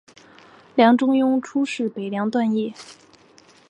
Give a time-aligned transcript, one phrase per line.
[0.73, 2.73] 梁中庸初仕北凉段业。